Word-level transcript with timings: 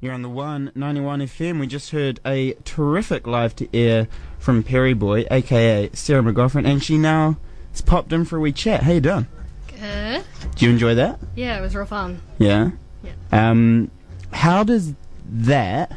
You're 0.00 0.14
on 0.14 0.22
the 0.22 0.30
one 0.30 0.72
ninety 0.74 1.00
one 1.00 1.20
FM. 1.20 1.60
We 1.60 1.66
just 1.66 1.90
heard 1.90 2.20
a 2.24 2.54
terrific 2.64 3.26
live 3.26 3.54
to 3.56 3.68
air 3.76 4.08
from 4.38 4.62
Perry 4.62 4.94
Boy, 4.94 5.26
aka 5.30 5.90
Sarah 5.92 6.22
McGoffin, 6.22 6.66
and 6.66 6.82
she 6.82 6.96
now 6.96 7.36
has 7.72 7.82
popped 7.82 8.10
in 8.12 8.24
for 8.24 8.38
a 8.38 8.40
wee 8.40 8.52
chat. 8.52 8.84
How 8.84 8.92
you 8.92 9.00
doing? 9.00 9.26
Good. 9.68 10.24
Do 10.56 10.64
you 10.64 10.70
enjoy 10.70 10.94
that? 10.94 11.20
Yeah, 11.36 11.58
it 11.58 11.60
was 11.60 11.74
real 11.74 11.84
fun. 11.84 12.22
Yeah. 12.38 12.70
Yeah. 13.02 13.12
Um, 13.30 13.90
how 14.32 14.64
does 14.64 14.94
that 15.26 15.92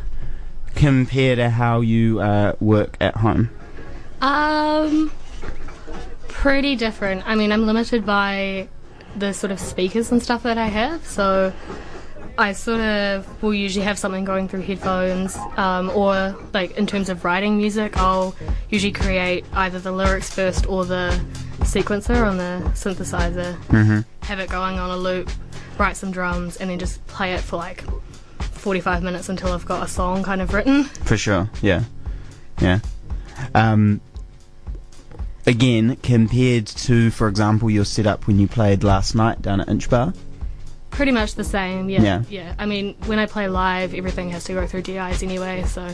compare 0.75 1.37
to 1.37 1.49
how 1.49 1.79
you 1.79 2.19
uh, 2.19 2.53
work 2.59 2.97
at 2.99 3.15
home? 3.15 3.49
Um, 4.19 5.11
pretty 6.27 6.75
different. 6.75 7.23
I 7.25 7.35
mean, 7.35 7.53
I'm 7.53 7.65
limited 7.65 8.05
by 8.05 8.67
the 9.15 9.33
sort 9.33 9.51
of 9.51 9.59
speakers 9.61 10.11
and 10.11 10.21
stuff 10.21 10.43
that 10.43 10.57
I 10.57 10.67
have, 10.67 11.05
so 11.05 11.53
I 12.37 12.53
sort 12.53 12.81
of 12.81 13.43
will 13.43 13.53
usually 13.53 13.85
have 13.85 13.99
something 13.99 14.25
going 14.25 14.47
through 14.47 14.61
headphones, 14.61 15.35
um, 15.57 15.89
or 15.91 16.35
like 16.53 16.75
in 16.77 16.87
terms 16.87 17.09
of 17.09 17.23
writing 17.23 17.57
music, 17.57 17.95
I'll 17.97 18.35
usually 18.69 18.91
create 18.91 19.45
either 19.53 19.79
the 19.79 19.91
lyrics 19.91 20.33
first 20.33 20.67
or 20.67 20.83
the 20.85 21.09
sequencer 21.59 22.25
on 22.27 22.37
the 22.37 22.61
synthesizer, 22.73 23.55
Mm-hmm. 23.67 23.99
have 24.25 24.39
it 24.39 24.49
going 24.49 24.79
on 24.79 24.89
a 24.89 24.97
loop, 24.97 25.29
write 25.77 25.95
some 25.95 26.11
drums, 26.11 26.57
and 26.57 26.69
then 26.71 26.79
just 26.79 27.05
play 27.07 27.33
it 27.33 27.39
for 27.41 27.57
like 27.57 27.83
45 28.39 29.03
minutes 29.03 29.29
until 29.29 29.51
I've 29.53 29.65
got 29.65 29.83
a 29.83 29.87
song 29.87 30.23
kind 30.23 30.41
of 30.41 30.53
written. 30.53 30.85
For 30.85 31.17
sure. 31.17 31.49
Yeah. 31.61 31.83
Yeah. 32.59 32.79
Um, 33.53 34.01
again, 35.45 35.97
compared 35.97 36.65
to, 36.67 37.11
for 37.11 37.27
example, 37.27 37.69
your 37.69 37.85
setup 37.85 38.25
when 38.27 38.39
you 38.39 38.47
played 38.47 38.83
last 38.83 39.13
night 39.15 39.41
down 39.41 39.61
at 39.61 39.69
Inch 39.69 39.89
Bar. 39.89 40.13
Pretty 40.93 41.11
much 41.11 41.35
the 41.35 41.43
same, 41.43 41.89
yeah. 41.89 42.23
Yeah. 42.29 42.55
I 42.57 42.65
mean, 42.65 42.95
when 43.05 43.19
I 43.19 43.25
play 43.25 43.47
live, 43.47 43.93
everything 43.93 44.29
has 44.29 44.43
to 44.45 44.53
go 44.53 44.65
through 44.67 44.83
DIs 44.83 45.23
anyway, 45.23 45.63
so 45.65 45.89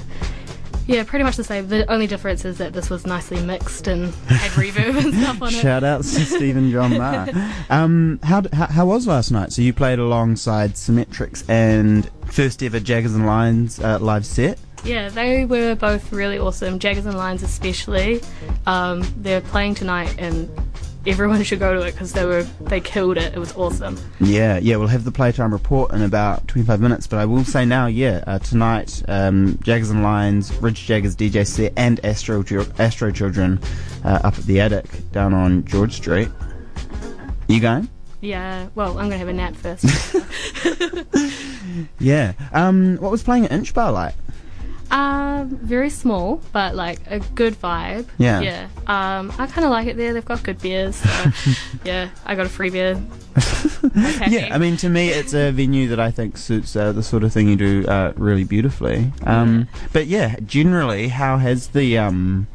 yeah, 0.89 1.03
pretty 1.03 1.23
much 1.23 1.37
the 1.37 1.43
same. 1.43 1.67
The 1.67 1.89
only 1.91 2.07
difference 2.07 2.45
is 2.45 2.57
that 2.57 2.73
this 2.73 2.89
was 2.89 3.05
nicely 3.05 3.39
mixed 3.43 3.87
and 3.87 4.13
had 4.25 4.51
reverb 4.51 4.97
and 5.03 5.13
stuff 5.13 5.41
on 5.41 5.49
it. 5.49 5.61
Shout 5.61 5.83
out 5.83 6.01
to 6.01 6.25
Stephen 6.25 6.71
John 6.71 6.97
Marr. 6.97 7.29
Um, 7.69 8.19
how, 8.23 8.41
how 8.51 8.65
how 8.65 8.85
was 8.87 9.05
last 9.05 9.29
night? 9.29 9.53
So 9.53 9.61
you 9.61 9.73
played 9.73 9.99
alongside 9.99 10.71
Symmetrics 10.71 11.47
and 11.47 12.09
first 12.25 12.63
ever 12.63 12.79
Jaggers 12.79 13.13
and 13.13 13.27
Lions 13.27 13.79
uh, 13.79 13.99
live 13.99 14.25
set. 14.25 14.57
Yeah, 14.83 15.09
they 15.09 15.45
were 15.45 15.75
both 15.75 16.11
really 16.11 16.39
awesome. 16.39 16.79
Jaggers 16.79 17.05
and 17.05 17.15
Lions 17.15 17.43
especially. 17.43 18.21
Um, 18.65 19.03
they're 19.17 19.41
playing 19.41 19.75
tonight, 19.75 20.15
and 20.17 20.49
everyone 21.07 21.43
should 21.43 21.59
go 21.59 21.73
to 21.73 21.81
it 21.81 21.91
because 21.91 22.13
they 22.13 22.25
were 22.25 22.43
they 22.61 22.79
killed 22.81 23.17
it. 23.17 23.33
It 23.33 23.39
was 23.39 23.55
awesome. 23.55 23.97
Yeah, 24.19 24.57
yeah, 24.57 24.75
we'll 24.77 24.87
have 24.87 25.03
the 25.03 25.11
playtime 25.11 25.51
report 25.51 25.91
in 25.91 26.01
about 26.01 26.47
25 26.47 26.79
minutes, 26.79 27.07
but 27.07 27.19
I 27.19 27.25
will 27.25 27.43
say 27.43 27.65
now, 27.65 27.87
yeah, 27.87 28.23
uh, 28.27 28.39
tonight, 28.39 29.03
um, 29.07 29.57
Jaggers 29.61 29.89
and 29.89 30.03
Lions, 30.03 30.53
Rich 30.57 30.85
Jaggers 30.85 31.15
DJ 31.15 31.45
set, 31.45 31.73
and 31.77 32.03
Astro, 32.05 32.43
Astro 32.77 33.11
Children 33.11 33.59
uh, 34.03 34.19
up 34.23 34.37
at 34.37 34.45
the 34.45 34.59
attic 34.59 34.85
down 35.11 35.33
on 35.33 35.65
George 35.65 35.93
Street. 35.93 36.29
You 37.47 37.59
going? 37.59 37.89
Yeah, 38.21 38.67
well, 38.75 38.97
I'm 38.97 39.05
gonna 39.09 39.17
have 39.17 39.27
a 39.27 39.33
nap 39.33 39.55
first. 39.55 39.85
Yeah. 41.99 42.33
Um, 42.53 42.97
what 42.97 43.11
was 43.11 43.23
playing 43.23 43.45
at 43.45 43.51
Inch 43.51 43.73
Bar 43.73 43.91
like? 43.91 44.15
Um, 44.91 45.49
very 45.49 45.89
small, 45.89 46.41
but 46.51 46.75
like 46.75 46.99
a 47.07 47.19
good 47.19 47.53
vibe. 47.53 48.07
Yeah. 48.17 48.39
Yeah. 48.41 48.67
Um, 48.87 49.31
I 49.37 49.45
kind 49.47 49.65
of 49.65 49.71
like 49.71 49.87
it 49.87 49.97
there. 49.97 50.13
They've 50.13 50.25
got 50.25 50.43
good 50.43 50.59
beers. 50.61 50.95
So, 50.95 51.31
yeah, 51.85 52.09
I 52.25 52.35
got 52.35 52.45
a 52.45 52.49
free 52.49 52.69
beer. 52.69 53.01
Okay. 53.37 54.25
Yeah, 54.29 54.53
I 54.53 54.57
mean, 54.57 54.75
to 54.77 54.89
me, 54.89 55.09
it's 55.09 55.33
a 55.33 55.51
venue 55.51 55.87
that 55.87 55.99
I 55.99 56.11
think 56.11 56.37
suits 56.37 56.75
uh, 56.75 56.91
the 56.91 57.01
sort 57.01 57.23
of 57.23 57.31
thing 57.31 57.47
you 57.47 57.55
do 57.55 57.85
uh, 57.87 58.13
really 58.17 58.43
beautifully. 58.43 59.11
Um, 59.23 59.67
but 59.93 60.07
yeah, 60.07 60.35
generally, 60.45 61.07
how 61.07 61.37
has 61.37 61.67
the 61.69 61.97
um, 61.97 62.47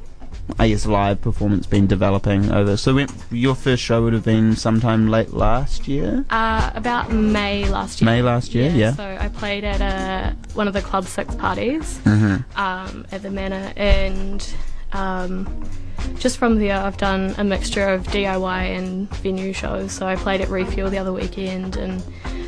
I 0.59 0.69
guess 0.69 0.87
live 0.87 1.21
performance 1.23 1.67
been 1.67 1.87
developing 1.87 2.51
over? 2.53 2.77
So 2.77 2.95
when, 2.95 3.09
your 3.31 3.55
first 3.55 3.83
show 3.83 4.03
would 4.05 4.13
have 4.13 4.25
been 4.25 4.55
sometime 4.57 5.09
late 5.09 5.33
last 5.33 5.89
year. 5.89 6.25
Uh, 6.31 6.71
about 6.75 7.11
May 7.13 7.69
last 7.69 8.01
year. 8.01 8.07
May 8.07 8.23
last 8.23 8.55
year, 8.55 8.71
yeah. 8.71 8.93
So 8.93 9.17
I 9.21 9.29
played 9.29 9.65
at 9.65 9.81
a, 9.81 10.37
one 10.55 10.69
of 10.69 10.75
the 10.75 10.83
Club 10.83 11.07
Six 11.07 11.35
parties 11.35 11.99
Mm-hmm. 12.05 12.61
um, 12.61 13.07
at 13.11 13.23
the 13.23 13.31
Manor, 13.31 13.73
and 13.77 14.47
um, 14.93 15.65
just 16.19 16.37
from 16.39 16.59
there, 16.59 16.79
I've 16.79 16.99
done 16.99 17.35
a 17.39 17.45
mixture 17.45 17.89
of 17.89 18.07
DIY 18.09 18.77
and 18.79 19.09
venue 19.17 19.53
shows. 19.53 19.93
So 19.93 20.07
I 20.07 20.17
played 20.17 20.41
at 20.41 20.49
Refuel 20.49 20.91
the 20.91 20.99
other 20.99 21.13
weekend, 21.13 21.77
and 21.77 22.03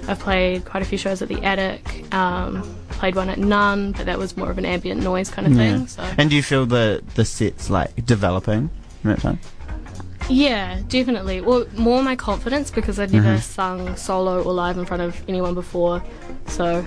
I've 0.08 0.18
played 0.20 0.64
quite 0.64 0.82
a 0.82 0.86
few 0.86 0.98
shows 0.98 1.22
at 1.22 1.28
the 1.28 1.42
Attic. 1.42 2.12
Um, 2.14 2.76
played 2.98 3.14
one 3.14 3.28
at 3.28 3.38
Nun, 3.38 3.92
but 3.92 4.06
that 4.06 4.18
was 4.18 4.36
more 4.36 4.50
of 4.50 4.58
an 4.58 4.64
ambient 4.64 5.02
noise 5.02 5.30
kind 5.30 5.46
of 5.46 5.52
Yeah. 5.54 5.58
thing. 5.78 5.86
So 5.86 6.02
And 6.18 6.30
do 6.30 6.36
you 6.36 6.42
feel 6.42 6.66
the 6.66 7.02
the 7.14 7.24
sets 7.24 7.68
like 7.70 8.04
developing 8.06 8.70
in 9.04 9.10
that 9.10 9.20
time? 9.20 9.38
Yeah, 10.28 10.78
definitely. 10.88 11.40
Well, 11.40 11.66
more 11.76 12.02
my 12.02 12.16
confidence 12.16 12.70
because 12.72 12.98
I'd 12.98 13.12
never 13.12 13.36
Mhm. 13.36 13.42
sung 13.42 13.96
solo 13.96 14.42
or 14.42 14.52
live 14.52 14.76
in 14.76 14.84
front 14.84 15.02
of 15.02 15.14
anyone 15.28 15.54
before. 15.54 16.02
So, 16.48 16.84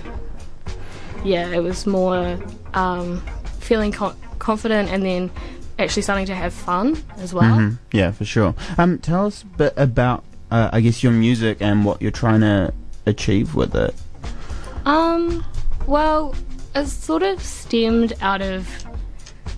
yeah, 1.24 1.46
it 1.48 1.62
was 1.62 1.86
more 1.86 2.38
um, 2.74 3.22
feeling 3.58 3.92
co- 3.92 4.14
confident 4.38 4.90
and 4.90 5.02
then 5.04 5.30
actually 5.78 6.02
starting 6.02 6.26
to 6.26 6.34
have 6.34 6.52
fun 6.52 7.02
as 7.18 7.32
well. 7.32 7.56
Mhm. 7.56 7.78
Yeah, 7.92 8.10
for 8.12 8.24
sure. 8.24 8.54
Um, 8.76 8.98
tell 8.98 9.26
us 9.26 9.42
a 9.42 9.46
bit 9.56 9.72
about, 9.76 10.22
uh, 10.50 10.68
I 10.72 10.80
guess, 10.82 11.02
your 11.02 11.12
music 11.12 11.56
and 11.60 11.84
what 11.84 12.02
you're 12.02 12.10
trying 12.12 12.42
to 12.42 12.72
achieve 13.06 13.54
with 13.54 13.74
it. 13.74 13.94
Um, 14.84 15.44
well, 15.90 16.34
it 16.74 16.86
sort 16.86 17.24
of 17.24 17.42
stemmed 17.42 18.14
out 18.20 18.40
of 18.40 18.86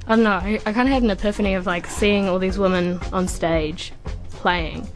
I 0.07 0.17
don't 0.17 0.25
know. 0.25 0.59
I, 0.67 0.73
kind 0.73 0.89
of 0.89 0.89
had 0.89 1.03
an 1.05 1.11
epiphany 1.11 1.55
of 1.55 1.67
like 1.67 1.87
seeing 1.87 2.29
all 2.29 2.41
these 2.41 2.59
women 2.59 2.99
on 3.13 3.29
stage 3.29 3.93
playing, 4.31 4.89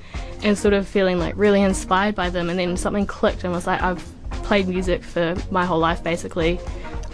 and 0.42 0.58
sort 0.58 0.74
of 0.74 0.88
feeling 0.88 1.18
like 1.18 1.34
really 1.36 1.62
inspired 1.62 2.14
by 2.14 2.28
them. 2.28 2.50
And 2.50 2.58
then 2.58 2.76
something 2.76 3.06
clicked 3.06 3.44
and 3.44 3.52
was 3.52 3.66
like, 3.66 3.80
I've 3.82 4.04
played 4.30 4.66
music 4.66 5.04
for 5.04 5.36
my 5.50 5.64
whole 5.64 5.78
life 5.78 6.02
basically. 6.02 6.58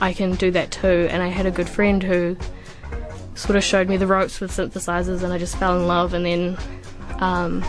I 0.00 0.14
can 0.14 0.34
do 0.36 0.50
that 0.52 0.70
too. 0.70 1.08
And 1.10 1.22
I 1.22 1.28
had 1.28 1.44
a 1.44 1.50
good 1.50 1.68
friend 1.68 2.02
who 2.02 2.36
sort 3.34 3.56
of 3.56 3.64
showed 3.64 3.88
me 3.88 3.98
the 3.98 4.06
ropes 4.06 4.40
with 4.40 4.50
synthesizers, 4.52 5.22
and 5.22 5.32
I 5.32 5.38
just 5.38 5.56
fell 5.56 5.78
in 5.78 5.86
love. 5.86 6.14
And 6.14 6.24
then, 6.24 6.58
um, 7.18 7.62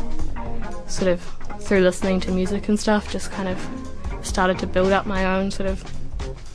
sort 0.88 1.10
of 1.10 1.22
through 1.60 1.82
listening 1.82 2.22
to 2.22 2.32
music 2.32 2.70
and 2.70 2.80
stuff, 2.80 3.12
just 3.12 3.30
kind 3.32 3.50
of 3.50 4.26
started 4.26 4.58
to 4.60 4.68
build 4.68 4.94
up 4.94 5.06
my 5.06 5.26
own 5.26 5.52
sort 5.52 5.70
of 5.70 5.84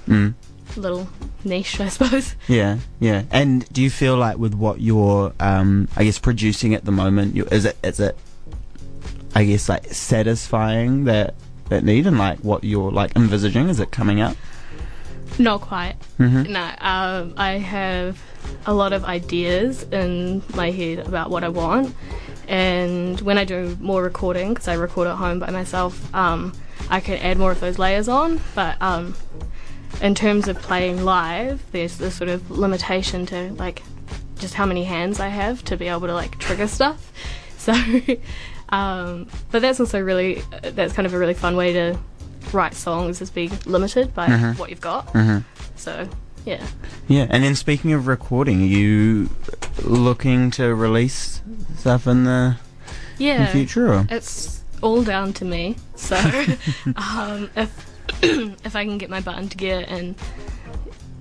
Mm. 0.09 0.35
little 0.77 1.09
niche, 1.45 1.81
I 1.81 1.89
suppose. 1.89 2.35
Yeah, 2.49 2.79
yeah. 3.01 3.25
And 3.31 3.71
do 3.73 3.83
you 3.83 3.91
feel 3.91 4.17
like 4.17 4.39
with 4.39 4.55
what 4.55 4.81
you're, 4.81 5.33
um, 5.41 5.89
I 5.97 6.05
guess, 6.05 6.19
producing 6.19 6.75
at 6.75 6.85
the 6.85 6.93
moment, 6.93 7.35
you, 7.37 7.45
is 7.47 7.65
it, 7.65 7.77
is 7.83 8.01
it, 8.01 8.17
I 9.35 9.45
guess, 9.45 9.69
like 9.69 9.87
satisfying 9.93 11.05
that 11.05 11.35
that 11.69 11.85
need 11.85 12.07
and 12.07 12.17
like 12.19 12.39
what 12.41 12.65
you're 12.65 12.91
like 12.91 13.15
envisaging? 13.17 13.69
Is 13.69 13.79
it 13.81 13.91
coming 13.91 14.21
out? 14.21 14.37
Not 15.39 15.61
quite. 15.61 15.97
Mm-hmm. 16.19 16.53
No, 16.53 16.73
um, 16.81 17.35
I 17.37 17.53
have 17.59 18.21
a 18.67 18.73
lot 18.73 18.93
of 18.93 19.05
ideas 19.05 19.83
in 19.85 20.43
my 20.55 20.71
head 20.71 21.07
about 21.07 21.31
what 21.31 21.45
I 21.45 21.49
want, 21.51 21.95
and 22.49 23.21
when 23.21 23.37
I 23.37 23.45
do 23.45 23.77
more 23.81 24.03
recording, 24.03 24.55
because 24.55 24.69
I 24.69 24.75
record 24.75 25.07
at 25.07 25.17
home 25.17 25.39
by 25.39 25.51
myself, 25.51 26.13
um, 26.15 26.55
I 26.89 27.01
can 27.01 27.19
add 27.19 27.39
more 27.39 27.53
of 27.53 27.61
those 27.61 27.79
layers 27.79 28.09
on. 28.09 28.41
But 28.55 28.81
um, 28.81 29.15
in 30.01 30.15
terms 30.15 30.49
of 30.49 30.59
playing 30.61 31.05
live, 31.05 31.63
there's 31.73 31.97
this 31.99 32.15
sort 32.15 32.31
of 32.31 32.51
limitation 32.51 33.27
to 33.27 33.53
like 33.55 33.83
just 34.39 34.55
how 34.55 34.65
many 34.67 34.85
hands 34.85 35.19
I 35.21 35.29
have 35.29 35.65
to 35.65 35.77
be 35.77 35.89
able 35.89 36.07
to 36.07 36.15
like 36.15 36.39
trigger 36.39 36.67
stuff. 36.69 37.13
So, 37.59 37.75
um, 38.71 39.27
but 39.51 39.61
that's 39.63 39.81
also 39.81 40.01
really 40.01 40.43
that's 40.63 40.93
kind 40.95 41.05
of 41.07 41.13
a 41.13 41.19
really 41.19 41.35
fun 41.35 41.55
way 41.57 41.73
to 41.75 41.99
write 42.53 42.73
songs 42.75 43.21
is 43.21 43.29
being 43.31 43.51
limited 43.67 44.15
by 44.15 44.27
Mhm. 44.29 44.59
what 44.59 44.71
you've 44.71 44.81
got. 44.81 45.09
Mm-hmm. 45.13 45.39
So, 45.77 46.09
yeah. 46.47 46.65
Yeah. 47.09 47.27
And 47.29 47.45
then 47.45 47.55
speaking 47.57 47.93
of 47.93 48.07
recording, 48.07 48.63
are 48.63 48.67
you 48.67 49.29
looking 49.83 50.51
to 50.53 50.75
release 50.75 51.43
stuff 51.79 52.07
in 52.07 52.25
the 52.25 52.57
in 53.19 53.27
Yeah. 53.27 53.47
future? 53.53 53.93
Or? 53.93 54.07
It's 54.09 54.63
all 54.81 55.03
down 55.03 55.33
to 55.35 55.45
me. 55.45 55.77
So, 55.97 56.17
um, 56.97 57.51
if 57.57 57.87
if 58.23 58.75
I 58.77 58.85
can 58.85 58.99
get 58.99 59.11
my 59.11 59.21
butt 59.21 59.39
into 59.39 59.57
gear 59.57 59.85
and 59.87 60.15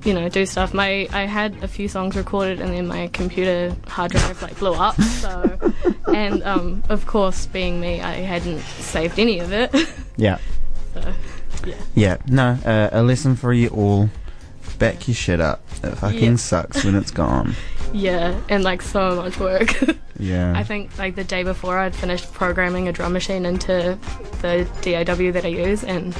you 0.03 0.13
know 0.13 0.29
do 0.29 0.45
stuff, 0.45 0.73
my 0.73 1.07
I 1.11 1.21
had 1.25 1.63
a 1.63 1.67
few 1.67 1.87
songs 1.87 2.15
recorded 2.15 2.61
and 2.61 2.73
then 2.73 2.87
my 2.87 3.07
computer 3.07 3.75
hard 3.87 4.11
drive 4.11 4.41
like 4.41 4.57
blew 4.59 4.73
up. 4.73 4.95
So, 5.01 5.73
and 6.13 6.43
um, 6.43 6.83
of 6.89 7.05
course, 7.07 7.45
being 7.47 7.79
me, 7.81 8.01
I 8.01 8.13
hadn't 8.15 8.59
saved 8.61 9.19
any 9.19 9.39
of 9.39 9.51
it. 9.51 9.73
Yeah. 10.19 10.39
so, 10.95 11.13
Yeah. 11.93 12.17
No. 12.27 12.57
Uh, 12.65 12.89
a 12.91 13.03
lesson 13.03 13.35
for 13.35 13.53
you 13.53 13.67
all: 13.69 14.09
back 14.79 15.07
your 15.07 15.13
shit 15.13 15.39
up. 15.39 15.61
It 15.83 15.95
fucking 15.95 16.23
Yeah. 16.23 16.35
sucks 16.37 16.83
when 16.83 16.95
it's 16.95 17.11
gone. 17.11 17.53
yeah, 17.93 18.39
and 18.49 18.63
like 18.63 18.81
so 18.81 19.15
much 19.15 19.39
work. 19.39 19.75
Yeah. 20.17 20.53
I 20.57 20.63
think 20.63 20.97
like 20.97 21.15
the 21.15 21.23
day 21.23 21.43
before 21.43 21.77
I'd 21.77 21.95
finished 21.95 22.33
programming 22.33 22.87
a 22.87 22.91
drum 22.91 23.13
machine 23.13 23.45
into 23.45 23.99
the 24.41 24.67
DAW 24.81 25.31
that 25.33 25.45
I 25.45 25.49
use 25.49 25.83
and 25.83 26.15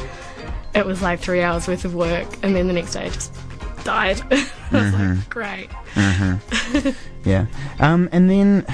it 0.77 0.85
was 0.85 1.01
like 1.01 1.19
three 1.19 1.41
hours 1.41 1.68
worth 1.68 1.85
of 1.85 1.94
work, 1.95 2.27
and 2.44 2.56
then 2.56 2.68
the 2.68 2.74
next 2.74 2.94
day 2.94 3.06
I 3.06 3.09
just 3.09 3.33
died. 3.83 4.21
I 4.31 4.35
was 4.35 4.94
Mm-hmm. 4.94 5.15
like, 5.15 5.29
great. 5.29 5.69
Yeah. 7.25 7.45
Um, 7.79 8.07
and 8.12 8.29
then, 8.29 8.65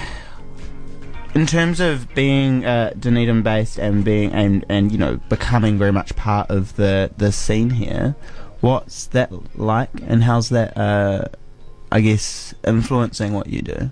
in 1.35 1.45
terms 1.47 1.79
of 1.79 2.13
being 2.13 2.65
uh, 2.65 2.93
Dunedin 2.99 3.41
based 3.41 3.79
and 3.79 4.03
being 4.03 4.31
and 4.31 4.63
and 4.69 4.91
you 4.91 4.97
know 4.97 5.17
becoming 5.29 5.77
very 5.79 5.91
much 5.91 6.15
part 6.15 6.49
of 6.51 6.75
the 6.75 7.11
the 7.17 7.31
scene 7.31 7.71
here, 7.71 8.15
what's 8.61 9.07
that 9.07 9.31
like, 9.57 9.89
and 10.07 10.23
how's 10.23 10.49
that? 10.49 10.77
Uh, 10.77 11.25
I 11.91 12.01
guess 12.01 12.53
influencing 12.65 13.33
what 13.33 13.47
you 13.47 13.61
do. 13.61 13.91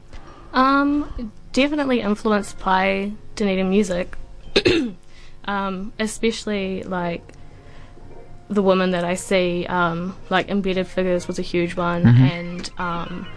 Um, 0.53 1.31
definitely 1.53 2.01
influenced 2.01 2.59
by 2.59 3.11
Dunedin 3.35 3.69
music, 3.69 4.15
um, 5.45 5.93
especially 5.99 6.83
like 6.83 7.33
the 8.51 8.61
woman 8.61 8.91
that 8.91 9.03
I 9.03 9.15
see. 9.15 9.65
Um, 9.65 10.15
like 10.29 10.49
Embedded 10.49 10.87
Figures 10.87 11.27
was 11.27 11.39
a 11.39 11.41
huge 11.41 11.75
one, 11.75 12.05
and 12.05 12.69
um, 12.77 13.27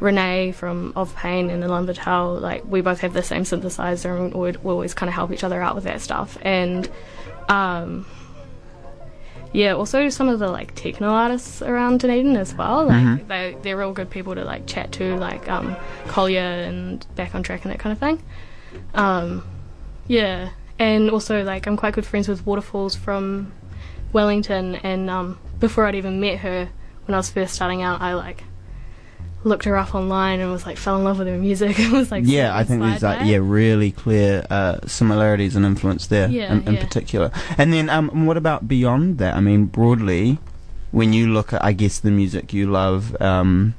Renee 0.00 0.52
from 0.52 0.92
Of 0.96 1.14
Pain 1.16 1.50
and 1.50 1.62
Elan 1.62 1.86
Vital. 1.86 2.38
Like 2.38 2.64
we 2.64 2.80
both 2.80 3.00
have 3.00 3.12
the 3.12 3.22
same 3.22 3.42
synthesizer, 3.42 4.16
and 4.16 4.34
we 4.34 4.70
always 4.70 4.94
kind 4.94 5.08
of 5.08 5.14
help 5.14 5.32
each 5.32 5.44
other 5.44 5.60
out 5.60 5.74
with 5.74 5.84
that 5.84 6.00
stuff. 6.00 6.38
And 6.42 6.88
um, 7.48 8.06
yeah, 9.52 9.72
also 9.72 10.08
some 10.08 10.28
of 10.28 10.38
the 10.38 10.48
like 10.48 10.74
techno 10.74 11.08
artists 11.08 11.60
around 11.60 12.00
Dunedin 12.00 12.36
as 12.36 12.54
well. 12.54 12.86
Like 12.86 13.28
they 13.28 13.56
they're 13.62 13.76
real 13.76 13.92
good 13.92 14.10
people 14.10 14.34
to 14.34 14.44
like 14.44 14.66
chat 14.66 14.92
to, 14.92 15.16
like 15.16 15.48
um, 15.48 15.76
Collier 16.06 16.40
and 16.40 17.04
Back 17.16 17.34
on 17.34 17.42
Track 17.42 17.64
and 17.64 17.72
that 17.72 17.78
kind 17.78 17.92
of 17.92 17.98
thing. 17.98 18.22
Um, 18.94 19.44
yeah, 20.06 20.50
and 20.78 21.10
also 21.10 21.42
like 21.44 21.66
I'm 21.66 21.76
quite 21.76 21.94
good 21.94 22.06
friends 22.06 22.28
with 22.28 22.46
Waterfalls 22.46 22.94
from 22.94 23.52
Wellington, 24.12 24.76
and 24.76 25.08
um, 25.10 25.38
before 25.60 25.86
I'd 25.86 25.94
even 25.94 26.20
met 26.20 26.38
her, 26.38 26.68
when 27.06 27.14
I 27.14 27.18
was 27.18 27.30
first 27.30 27.54
starting 27.54 27.82
out, 27.82 28.00
I 28.00 28.14
like 28.14 28.44
looked 29.44 29.64
her 29.64 29.76
up 29.76 29.92
online 29.92 30.38
and 30.38 30.52
was 30.52 30.64
like 30.64 30.76
fell 30.76 30.96
in 30.96 31.04
love 31.04 31.18
with 31.18 31.26
her 31.26 31.36
music. 31.36 31.78
and 31.80 31.92
was 31.92 32.10
like 32.10 32.24
Yeah, 32.26 32.52
so 32.52 32.58
I 32.58 32.64
think 32.64 32.82
there's 32.82 33.02
like 33.02 33.26
yeah 33.26 33.38
really 33.40 33.90
clear 33.90 34.46
uh, 34.50 34.78
similarities 34.86 35.56
and 35.56 35.64
influence 35.66 36.06
there 36.06 36.28
Yeah, 36.28 36.52
in, 36.52 36.68
in 36.68 36.74
yeah. 36.74 36.84
particular. 36.84 37.30
And 37.58 37.72
then 37.72 37.90
um, 37.90 38.26
what 38.26 38.36
about 38.36 38.68
beyond 38.68 39.18
that? 39.18 39.34
I 39.34 39.40
mean, 39.40 39.64
broadly, 39.66 40.38
when 40.92 41.12
you 41.12 41.26
look 41.32 41.52
at 41.52 41.64
I 41.64 41.72
guess 41.72 41.98
the 41.98 42.10
music 42.10 42.52
you 42.52 42.70
love, 42.70 43.20
um, 43.20 43.74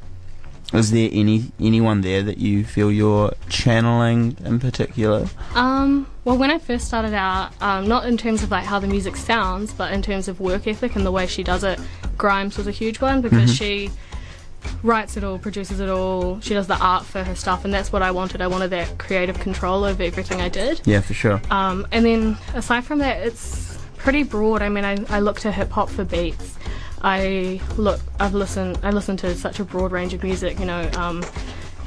is 0.72 0.92
there 0.92 1.10
any 1.12 1.52
anyone 1.60 2.02
there 2.02 2.24
that 2.24 2.38
you 2.38 2.64
feel 2.64 2.92
you're 2.92 3.34
channeling 3.50 4.38
in 4.44 4.60
particular? 4.60 5.28
Um, 5.56 6.08
well, 6.24 6.38
when 6.38 6.50
I 6.52 6.58
first 6.58 6.88
started 6.88 7.14
out, 7.14 7.52
um, 7.62 7.88
not 7.88 8.06
in 8.06 8.18
terms 8.18 8.44
of 8.44 8.52
like 8.52 8.66
how 8.66 8.80
the 8.80 8.88
music 8.88 9.16
sounds, 9.16 9.74
but 9.74 9.92
in 9.92 10.02
terms 10.02 10.28
of 10.28 10.40
work 10.40 10.68
ethic 10.68 10.96
and 10.96 11.06
the 11.06 11.12
way 11.12 11.28
she 11.28 11.44
does 11.44 11.64
it, 11.64 11.80
Grimes 12.18 12.58
was 12.58 12.68
a 12.68 12.72
huge 12.72 13.02
one 13.02 13.22
because 13.22 13.54
she 13.56 13.92
writes 14.82 15.18
it 15.18 15.24
all, 15.24 15.38
produces 15.38 15.80
it 15.80 15.90
all, 15.90 16.40
she 16.42 16.54
does 16.54 16.68
the 16.68 16.78
art 16.78 17.06
for 17.06 17.24
her 17.24 17.36
stuff, 17.36 17.66
and 17.66 17.74
that's 17.74 17.92
what 17.92 18.02
I 18.02 18.12
wanted. 18.12 18.42
I 18.42 18.48
wanted 18.48 18.70
that 18.70 18.98
creative 18.98 19.40
control 19.40 19.84
over 19.84 20.02
everything 20.02 20.42
I 20.42 20.50
did. 20.50 20.82
Yeah, 20.86 21.02
for 21.02 21.14
sure. 21.14 21.42
Um, 21.50 21.88
and 21.92 22.06
then 22.06 22.38
aside 22.54 22.86
from 22.86 23.00
that, 23.00 23.26
it's 23.26 23.78
pretty 23.98 24.24
broad. 24.24 24.62
I 24.62 24.70
mean, 24.70 24.86
I, 24.86 24.98
I 25.10 25.20
look 25.20 25.40
to 25.42 25.52
hip 25.52 25.72
hop 25.72 25.90
for 25.90 26.04
beats. 26.04 26.58
I 27.04 27.60
look, 27.78 28.00
I've 28.20 28.34
listened, 28.34 28.80
I 28.84 28.92
listen 28.92 29.18
to 29.18 29.36
such 29.36 29.60
a 29.60 29.66
broad 29.66 29.92
range 29.92 30.14
of 30.14 30.24
music. 30.24 30.60
You 30.60 30.66
know, 30.66 30.90
um, 30.96 31.24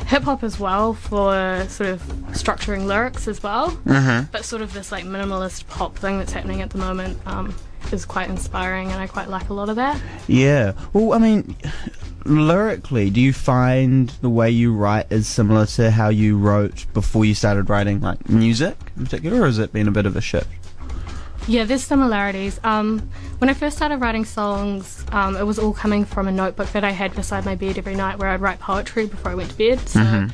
hip 0.06 0.22
hop 0.24 0.42
as 0.44 0.60
well 0.60 0.94
for 0.94 1.64
sort 1.68 1.90
of 1.90 2.02
structuring 2.32 2.86
lyrics 2.86 3.26
as 3.26 3.42
well. 3.42 3.70
Mm-hmm. 3.70 4.30
But 4.30 4.44
sort 4.44 4.62
of 4.62 4.72
this 4.72 4.92
like 4.92 5.04
minimalist 5.04 5.66
pop 5.68 5.96
thing 5.96 6.18
that's 6.18 6.32
happening 6.32 6.60
at 6.62 6.70
the 6.70 6.78
moment 6.78 7.18
um, 7.26 7.54
is 7.92 8.04
quite 8.04 8.28
inspiring, 8.28 8.92
and 8.92 9.00
I 9.00 9.06
quite 9.06 9.28
like 9.28 9.48
a 9.48 9.54
lot 9.54 9.68
of 9.68 9.76
that. 9.76 10.00
Yeah. 10.28 10.72
Well, 10.92 11.12
I 11.12 11.18
mean, 11.18 11.56
lyrically, 12.24 13.10
do 13.10 13.20
you 13.20 13.32
find 13.32 14.10
the 14.20 14.30
way 14.30 14.50
you 14.50 14.74
write 14.74 15.10
is 15.10 15.26
similar 15.26 15.66
to 15.66 15.90
how 15.90 16.08
you 16.08 16.36
wrote 16.36 16.86
before 16.92 17.24
you 17.24 17.34
started 17.34 17.70
writing 17.70 18.00
like 18.00 18.28
music 18.28 18.76
in 18.96 19.04
particular, 19.04 19.42
or 19.42 19.46
has 19.46 19.58
it 19.58 19.72
been 19.72 19.88
a 19.88 19.92
bit 19.92 20.06
of 20.06 20.16
a 20.16 20.20
shift? 20.20 20.48
Yeah, 21.48 21.64
there's 21.64 21.84
similarities. 21.84 22.58
Um, 22.64 23.08
when 23.38 23.48
I 23.48 23.54
first 23.54 23.76
started 23.76 23.98
writing 23.98 24.24
songs, 24.24 25.04
um, 25.12 25.36
it 25.36 25.44
was 25.44 25.58
all 25.60 25.72
coming 25.72 26.04
from 26.04 26.26
a 26.26 26.32
notebook 26.32 26.68
that 26.72 26.82
I 26.82 26.90
had 26.90 27.14
beside 27.14 27.44
my 27.44 27.54
bed 27.54 27.78
every 27.78 27.94
night 27.94 28.18
where 28.18 28.28
I'd 28.30 28.40
write 28.40 28.58
poetry 28.58 29.06
before 29.06 29.30
I 29.30 29.34
went 29.36 29.50
to 29.50 29.56
bed. 29.56 29.78
So, 29.88 30.26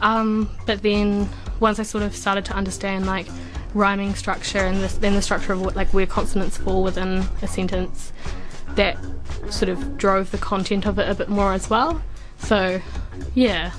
um, 0.00 0.48
but 0.64 0.82
then 0.82 1.28
once 1.58 1.80
I 1.80 1.82
sort 1.82 2.04
of 2.04 2.14
started 2.14 2.44
to 2.46 2.54
understand 2.54 3.06
like 3.06 3.26
rhyming 3.74 4.14
structure 4.14 4.60
and 4.60 4.80
this, 4.80 4.94
then 4.94 5.14
the 5.14 5.22
structure 5.22 5.52
of 5.52 5.60
what, 5.60 5.74
like 5.74 5.88
where 5.92 6.06
consonants 6.06 6.56
fall 6.56 6.84
within 6.84 7.24
a 7.42 7.48
sentence, 7.48 8.12
that 8.76 8.96
sort 9.50 9.68
of 9.68 9.98
drove 9.98 10.30
the 10.30 10.38
content 10.38 10.86
of 10.86 11.00
it 11.00 11.08
a 11.08 11.14
bit 11.14 11.28
more 11.28 11.52
as 11.52 11.68
well. 11.68 12.00
So, 12.38 12.80
yeah. 13.34 13.72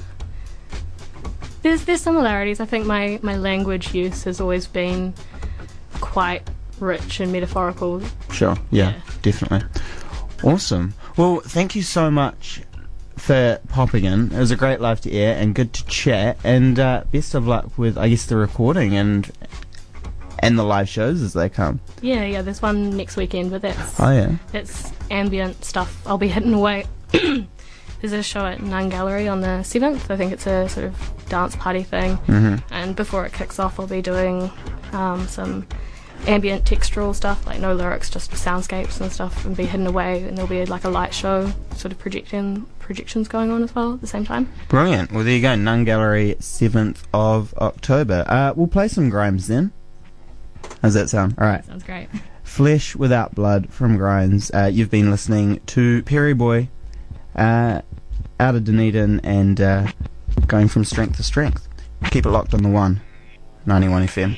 There's 1.62 1.86
there's 1.86 2.02
similarities. 2.02 2.60
I 2.60 2.66
think 2.66 2.86
my, 2.86 3.18
my 3.24 3.38
language 3.38 3.94
use 3.94 4.26
has 4.26 4.42
always 4.42 4.68
been 4.68 5.14
quite 6.02 6.48
rich 6.80 7.20
and 7.20 7.32
metaphorical. 7.32 8.02
Sure. 8.32 8.56
Yeah, 8.72 8.90
Yeah. 8.90 8.94
definitely. 9.22 9.68
Awesome. 10.44 10.94
Well, 11.18 11.40
thank 11.40 11.76
you 11.76 11.82
so 11.82 12.12
much 12.12 12.62
for 13.18 13.60
popping 13.70 14.04
in. 14.06 14.32
It 14.34 14.38
was 14.40 14.52
a 14.52 14.56
great 14.56 14.82
live 14.82 15.02
to 15.02 15.12
air 15.12 15.38
and 15.38 15.56
good 15.56 15.74
to 15.74 15.86
chat. 15.86 16.38
And 16.44 16.78
uh, 16.80 17.04
best 17.12 17.34
of 17.34 17.48
luck 17.48 17.78
with, 17.78 17.98
I 17.98 18.10
guess, 18.10 18.26
the 18.26 18.36
recording 18.38 18.96
and 18.96 19.32
and 20.40 20.60
the 20.60 20.64
live 20.64 20.90
shows 20.90 21.22
as 21.22 21.32
they 21.34 21.48
come. 21.50 21.80
Yeah, 22.02 22.26
yeah. 22.26 22.42
There's 22.42 22.62
one 22.62 22.96
next 22.98 23.16
weekend, 23.16 23.52
but 23.52 23.62
that's 23.62 24.00
Oh 24.00 24.12
yeah. 24.12 24.36
that's 24.52 24.92
ambient 25.10 25.64
stuff. 25.64 26.06
I'll 26.06 26.18
be 26.18 26.28
hitting 26.28 26.54
away. 26.54 26.86
There's 28.02 28.12
a 28.12 28.22
show 28.22 28.46
at 28.46 28.62
Nun 28.62 28.90
Gallery 28.90 29.28
on 29.30 29.40
the 29.42 29.64
seventh. 29.64 30.12
I 30.12 30.18
think 30.18 30.34
it's 30.34 30.46
a 30.46 30.68
sort 30.70 30.88
of 30.88 31.24
dance 31.30 31.56
party 31.56 31.82
thing. 31.84 32.18
Mm-hmm. 32.28 32.56
And 32.74 32.96
before 32.96 33.26
it 33.26 33.32
kicks 33.34 33.58
off, 33.58 33.80
I'll 33.80 33.88
be 33.88 34.02
doing 34.02 34.52
um, 34.92 35.26
some 35.28 35.66
ambient 36.28 36.66
textural 36.66 37.14
stuff, 37.14 37.46
like 37.46 37.60
no 37.60 37.74
lyrics, 37.74 38.10
just 38.10 38.32
soundscapes 38.32 39.00
and 39.02 39.12
stuff, 39.12 39.46
and 39.46 39.56
be 39.56 39.66
hidden 39.66 39.88
away. 39.88 40.24
And 40.24 40.38
there'll 40.38 40.50
be 40.50 40.66
like 40.66 40.84
a 40.84 40.90
light 40.90 41.14
show, 41.14 41.52
sort 41.76 41.92
of 41.92 42.00
projecting 42.00 42.66
projections 42.80 43.28
going 43.28 43.52
on 43.52 43.64
as 43.64 43.74
well 43.74 43.94
at 43.94 44.02
the 44.02 44.08
same 44.08 44.26
time. 44.26 44.52
Brilliant. 44.68 45.12
Well, 45.12 45.24
there 45.24 45.34
you 45.34 45.42
go. 45.42 45.56
Nun 45.56 45.84
Gallery, 45.84 46.36
7th 46.40 47.04
of 47.14 47.54
October. 47.56 48.26
Uh, 48.28 48.54
we'll 48.56 48.68
play 48.68 48.88
some 48.88 49.10
Grimes 49.10 49.48
then. 49.48 49.72
How's 50.82 50.94
that 50.94 51.10
sound? 51.10 51.36
All 51.38 51.48
right. 51.48 51.64
Sounds 51.66 51.84
great. 51.84 52.10
Flesh 52.44 52.96
Without 52.96 53.36
Blood 53.36 53.72
from 53.74 53.98
Grimes. 53.98 54.52
Uh, 54.54 54.70
you've 54.72 54.92
been 54.92 55.10
listening 55.12 55.60
to 55.68 56.04
Perry 56.04 56.34
Boy 56.34 56.70
uh, 57.36 57.82
out 58.40 58.56
of 58.56 58.64
Dunedin 58.64 59.20
and 59.24 59.60
uh, 59.60 59.88
going 60.48 60.68
from 60.68 60.86
strength 60.86 61.18
to 61.18 61.24
strength. 61.24 61.68
Keep 62.12 62.26
it 62.26 62.30
locked 62.30 62.54
on 62.54 62.62
the 62.64 62.70
one, 62.70 63.02
91 63.66 64.08
FM. 64.08 64.38